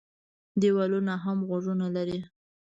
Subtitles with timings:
[0.31, 2.19] ـ دیوالونه هم غوږونه لري.